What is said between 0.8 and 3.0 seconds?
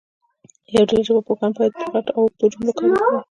ډله ژبپوهان باید پر غټو او اوږدو جملو کار